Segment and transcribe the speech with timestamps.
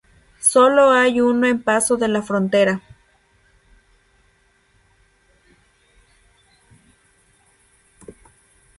[0.39, 2.81] Sólo hay uno en paso de la frontera.